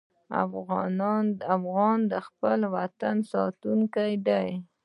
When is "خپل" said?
2.27-2.59